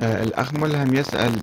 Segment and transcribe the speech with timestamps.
[0.00, 1.40] آه، الأخ ملهم يسأل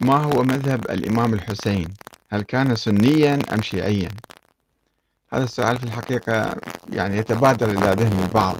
[0.00, 1.88] ما هو مذهب الإمام الحسين؟
[2.30, 4.08] هل كان سنيا أم شيعيا?
[5.32, 6.56] هذا السؤال في الحقيقة
[6.92, 8.56] يعني يتبادر إلى ذهن البعض.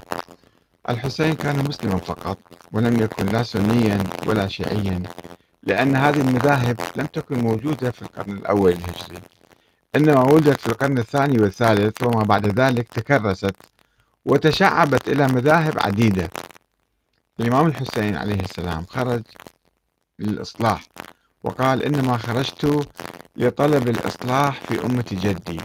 [0.88, 2.38] الحسين كان مسلما فقط
[2.72, 5.02] ولم يكن لا سنيا ولا شيعيا
[5.62, 9.18] لأن هذه المذاهب لم تكن موجودة في القرن الأول الهجري.
[9.96, 13.56] إنما وجدت في القرن الثاني والثالث وما بعد ذلك تكرست
[14.24, 16.30] وتشعبت إلى مذاهب عديدة.
[17.40, 19.22] الإمام الحسين عليه السلام خرج
[20.18, 20.84] للإصلاح
[21.42, 22.88] وقال إنما خرجت
[23.36, 25.60] لطلب الإصلاح في أمة جدي.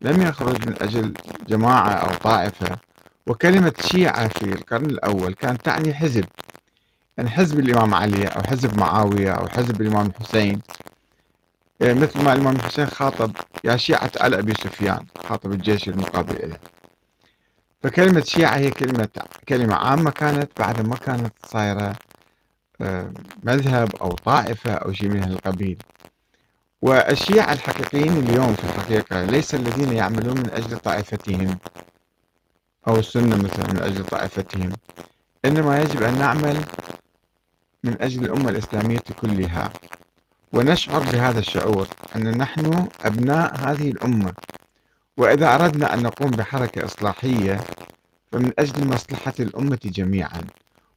[0.00, 1.14] لم يخرج من أجل
[1.48, 2.78] جماعة أو طائفة
[3.26, 6.24] وكلمة شيعة في القرن الأول كانت تعني حزب.
[7.16, 10.60] يعني حزب الإمام علي أو حزب معاوية أو حزب الإمام الحسين.
[11.80, 16.60] يعني مثل ما الإمام الحسين خاطب يا شيعة آل أبي سفيان خاطب الجيش المقابل إليه.
[17.82, 19.08] فكلمة شيعة هي كلمة
[19.48, 21.96] كلمة عامة كانت بعد ما كانت صايرة
[22.80, 23.12] آه،
[23.42, 25.78] مذهب أو طائفة أو شيء من هالقبيل.
[26.82, 31.58] والشيعة الحقيقيين اليوم في الحقيقة ليس الذين يعملون من أجل طائفتهم
[32.88, 34.72] أو السنة مثلا من أجل طائفتهم
[35.44, 36.64] إنما يجب أن نعمل
[37.84, 39.72] من أجل الأمة الإسلامية كلها.
[40.52, 44.32] ونشعر بهذا الشعور أن نحن أبناء هذه الأمة.
[45.16, 47.60] وإذا أردنا أن نقوم بحركة إصلاحية
[48.32, 50.40] فمن أجل مصلحة الأمة جميعا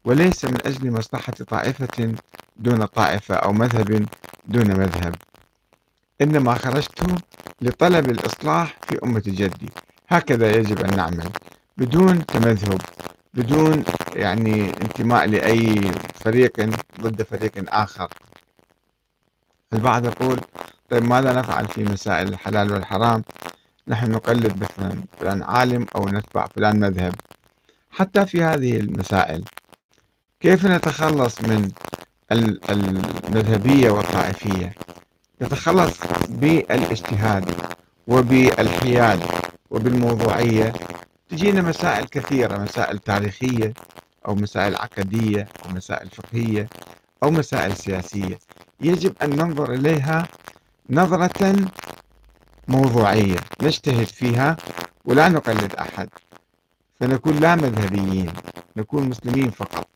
[0.05, 2.13] وليس من أجل مصلحة طائفة
[2.57, 4.05] دون طائفة أو مذهب
[4.45, 5.15] دون مذهب.
[6.21, 7.21] إنما خرجت
[7.61, 9.69] لطلب الإصلاح في أمة جدي.
[10.09, 11.29] هكذا يجب أن نعمل.
[11.77, 12.81] بدون تمذهب
[13.33, 13.83] بدون
[14.15, 16.69] يعني انتماء لأي فريق
[17.01, 18.09] ضد فريق آخر.
[19.73, 20.39] البعض يقول
[20.89, 23.23] طيب ماذا نفعل في مسائل الحلال والحرام؟
[23.89, 27.15] نحن نقلد مثلا فلان عالم أو نتبع فلان مذهب.
[27.91, 29.43] حتى في هذه المسائل
[30.39, 31.71] كيف نتخلص من
[32.69, 34.75] المذهبية والطائفية؟
[35.41, 37.55] نتخلص بالإجتهاد
[38.07, 39.23] وبالحياد
[39.69, 40.73] وبالموضوعية.
[41.29, 43.73] تجينا مسائل كثيرة مسائل تاريخية
[44.27, 46.69] أو مسائل عقدية أو مسائل فقهية
[47.23, 48.39] أو مسائل سياسية.
[48.81, 50.27] يجب أن ننظر إليها
[50.89, 51.55] نظرة
[52.69, 54.57] موضوعية نجتهد فيها
[55.05, 56.09] ولا نقلد أحد.
[56.99, 58.33] فنكون لا مذهبيين
[58.77, 59.87] نكون مسلمين فقط.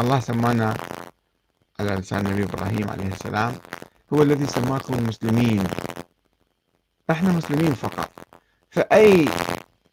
[0.00, 0.74] الله سمانا
[1.80, 3.54] على لسان النبي إبراهيم عليه السلام
[4.12, 5.64] هو الذي سماكم المسلمين
[7.10, 8.10] إحنا مسلمين فقط.
[8.70, 9.28] فأي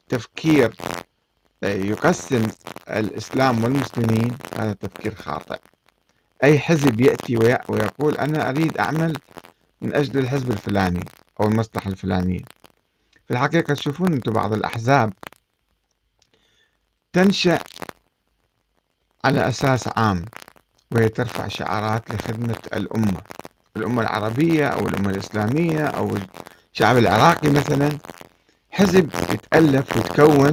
[0.09, 0.75] تفكير
[1.63, 2.47] يقسم
[2.90, 5.59] الإسلام والمسلمين؟ هذا تفكير خاطئ.
[6.44, 7.38] أي حزب يأتي
[7.69, 9.17] ويقول أنا أريد أعمل
[9.81, 11.06] من أجل الحزب الفلاني.
[11.42, 12.42] أو المصلحة الفلانية.
[13.28, 15.14] في الحقيقة تشوفون أنتم بعض الأحزاب
[17.14, 17.60] تنشأ
[19.26, 20.26] على أساس عام
[20.92, 23.22] وهي ترفع شعارات لخدمة الأمة
[23.78, 26.18] الأمة العربية أو الأمة الإسلامية أو
[26.74, 27.90] الشعب العراقي مثلا.
[28.72, 30.52] حزب يتألف ويتكون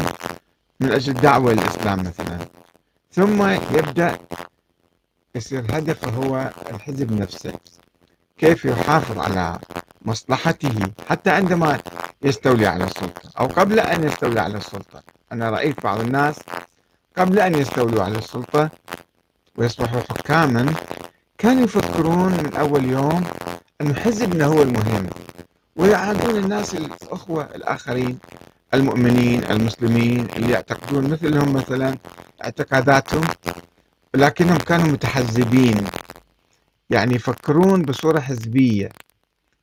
[0.80, 2.38] من أجل دعوة للإسلام مثلا.
[3.12, 3.48] ثم
[3.78, 4.18] يبدأ
[5.34, 7.52] يصير هدفه هو الحزب نفسه.
[8.38, 9.58] كيف يحافظ على
[10.06, 10.74] مصلحته
[11.08, 11.78] حتى عندما
[12.22, 15.02] يستولي على السلطة أو قبل أن يستولي على السلطة.
[15.32, 16.36] أنا رأيت بعض الناس
[17.18, 18.70] قبل أن يستولوا على السلطة
[19.56, 20.74] ويصبحوا حكاما
[21.38, 23.24] كانوا يفكرون من أول يوم
[23.80, 25.06] أن حزبنا هو المهم
[25.76, 28.18] ويعادون الناس الأخوة الآخرين
[28.74, 31.96] المؤمنين المسلمين اللي يعتقدون مثلهم مثلا
[32.44, 33.24] اعتقاداتهم
[34.14, 35.84] لكنهم كانوا متحزبين
[36.90, 38.88] يعني يفكرون بصورة حزبية.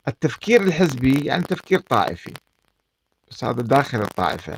[0.07, 2.33] التفكير الحزبي يعني تفكير طائفي
[3.31, 4.57] بس هذا داخل الطائفة.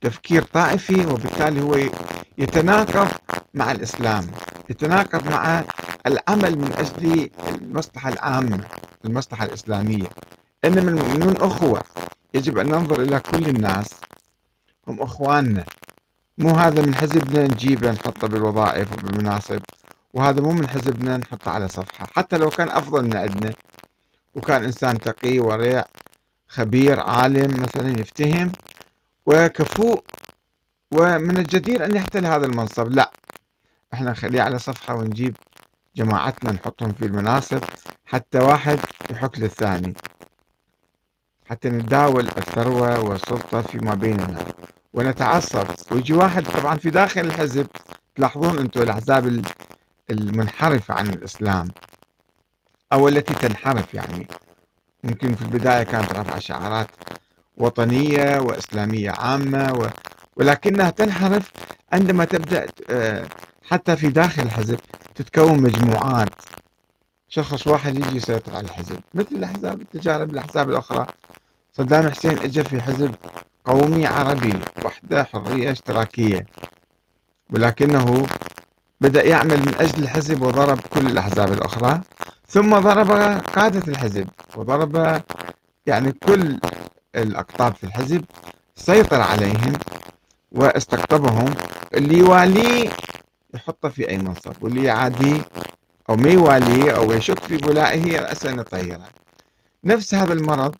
[0.00, 1.90] تفكير طائفي وبالتالي هو
[2.38, 3.08] يتناقض
[3.54, 4.26] مع الإسلام
[4.70, 5.64] يتناقض مع
[6.06, 8.64] العمل من أجل المصلحة العامة
[9.04, 10.06] المصلحة الإسلامية.
[10.64, 11.82] إنما المؤمنون أخوة
[12.34, 13.90] يجب أن ننظر إلى كل الناس
[14.88, 15.64] هم أخواننا.
[16.38, 19.60] مو هذا من حزبنا نجيبه نحطه بالوظائف وبالمناصب
[20.14, 22.06] وهذا مو من حزبنا نحطه على صفحة.
[22.16, 23.52] حتى لو كان أفضل من عندنا
[24.38, 25.84] وكان إنسان تقي ورع
[26.48, 28.52] خبير عالم مثلا يفتهم.
[29.26, 30.04] وكفوء
[30.92, 32.88] ومن الجدير أن يحتل هذا المنصب.
[32.88, 33.10] لا
[33.94, 35.36] إحنا نخليه على صفحة ونجيب
[35.96, 37.60] جماعتنا نحطهم في المناصب.
[38.06, 38.78] حتى واحد
[39.10, 39.94] يحك للثاني.
[41.50, 44.44] حتى نتداول الثروة والسلطة فيما بيننا.
[44.92, 45.66] ونتعصب.
[45.92, 47.66] ويجي واحد طبعا في داخل الحزب
[48.16, 49.42] تلاحظون أنتم الأحزاب
[50.10, 51.68] المنحرفة عن الإسلام.
[52.92, 54.26] أو التي تنحرف يعني.
[55.04, 56.88] ممكن في البداية كانت رفع شعارات
[57.56, 59.86] وطنية وإسلامية عامة و...
[60.36, 61.50] ولكنها تنحرف
[61.92, 63.28] عندما تبدأ آه،
[63.62, 64.78] حتى في داخل الحزب
[65.14, 66.28] تتكون مجموعات.
[67.28, 71.06] شخص واحد يجي يسيطر على الحزب مثل الأحزاب التجارب الأحزاب الأخرى.
[71.72, 73.14] صدام حسين اجى في حزب
[73.64, 74.54] قومي عربي
[74.84, 76.46] وحدة حرية اشتراكية.
[77.50, 78.26] ولكنه
[79.00, 82.00] بدأ يعمل من أجل الحزب وضرب كل الأحزاب الأخرى.
[82.48, 83.10] ثم ضرب
[83.40, 85.22] قادة الحزب وضرب
[85.86, 86.58] يعني كل
[87.14, 88.24] الأقطاب في الحزب
[88.76, 89.72] سيطر عليهم
[90.52, 91.54] واستقطبهم
[91.94, 92.90] اللي يواليه
[93.54, 95.40] يحطه في أي منصب واللي يعاديه
[96.10, 99.08] أو ما يواليه أو يشك في ولائه رأسا يطيره
[99.84, 100.74] نفس هذا المرض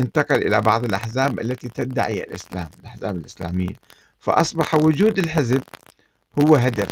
[0.00, 3.74] انتقل إلى بعض الأحزاب التي تدعي الإسلام الأحزاب الإسلامية.
[4.18, 5.62] فأصبح وجود الحزب
[6.38, 6.90] هو هدف